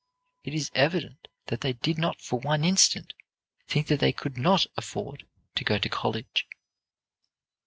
It 0.43 0.55
is 0.55 0.71
evident 0.73 1.27
that 1.45 1.61
they 1.61 1.73
did 1.73 1.99
not 1.99 2.21
for 2.23 2.39
one 2.39 2.63
instant 2.65 3.13
think 3.67 3.85
that 3.85 3.99
they 3.99 4.11
could 4.11 4.35
not 4.35 4.65
afford 4.75 5.27
to 5.53 5.63
go 5.63 5.77
to 5.77 5.89
college. 5.89 6.47